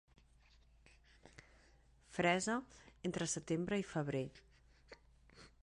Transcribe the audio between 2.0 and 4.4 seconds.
Fresa entre setembre i febrer.